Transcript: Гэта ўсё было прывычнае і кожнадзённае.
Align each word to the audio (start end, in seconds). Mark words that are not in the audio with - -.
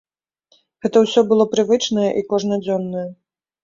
Гэта 0.85 1.03
ўсё 1.05 1.25
было 1.33 1.47
прывычнае 1.53 2.09
і 2.19 2.27
кожнадзённае. 2.35 3.09